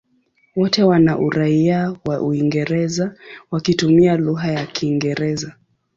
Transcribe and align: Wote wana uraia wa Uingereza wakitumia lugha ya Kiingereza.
Wote 0.55 0.83
wana 0.83 1.17
uraia 1.19 1.95
wa 2.05 2.21
Uingereza 2.21 3.15
wakitumia 3.51 4.17
lugha 4.17 4.47
ya 4.51 4.65
Kiingereza. 4.65 5.55